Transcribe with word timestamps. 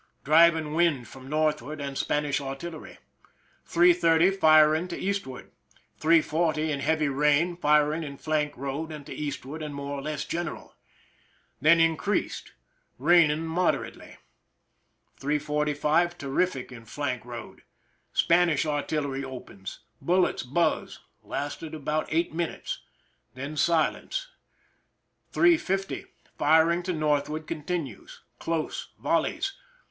Driving 0.23 0.73
wind 0.73 1.07
from, 1.07 1.29
northward, 1.29 1.79
and 1.79 1.95
Spanish 1.95 2.41
artillery. 2.41 2.97
3: 3.67 3.93
30, 3.93 4.31
firing 4.31 4.87
to 4.87 4.97
eastward. 4.97 5.51
3: 5.99 6.23
40, 6.23 6.71
in 6.71 6.79
heavy 6.79 7.07
rain, 7.07 7.55
firing 7.55 8.01
in 8.01 8.17
flank 8.17 8.57
road 8.57 8.91
and 8.91 9.05
to 9.05 9.13
eastward 9.13 9.61
and 9.61 9.75
more 9.75 9.93
or 9.95 10.01
less 10.01 10.25
general. 10.25 10.75
Then 11.61 11.79
increased. 11.79 12.51
Raining 12.97 13.45
moderately. 13.45 14.17
3: 15.17 15.37
45, 15.37 16.17
terrific 16.17 16.71
in 16.71 16.85
flank 16.85 17.23
road. 17.23 17.61
Span 18.11 18.49
ish 18.49 18.65
artillery 18.65 19.23
opens. 19.23 19.81
Bullets 20.01 20.41
buzz— 20.41 20.97
lasted 21.21 21.75
about 21.75 22.07
8 22.09 22.33
minutes. 22.33 22.79
Then 23.35 23.55
silence. 23.55 24.29
3:50, 25.31 26.07
firing 26.39 26.81
to 26.81 26.91
northward 26.91 27.45
continues. 27.45 28.21
Close— 28.39 28.89
volleys. 28.99 29.53